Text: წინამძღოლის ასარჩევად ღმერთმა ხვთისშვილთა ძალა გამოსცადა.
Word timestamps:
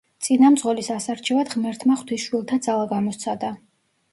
წინამძღოლის 0.27 0.87
ასარჩევად 0.95 1.51
ღმერთმა 1.55 1.99
ხვთისშვილთა 1.99 2.59
ძალა 2.69 2.89
გამოსცადა. 2.95 3.53